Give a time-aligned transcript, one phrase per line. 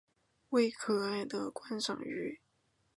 [0.49, 2.39] 为可爱的观赏鱼。